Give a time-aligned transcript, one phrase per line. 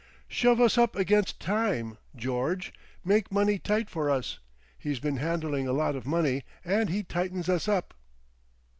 [0.27, 2.73] "Shove us up against time, George;
[3.05, 4.39] make money tight for us.
[4.83, 7.93] We been handling a lot of money—and he tightens us up."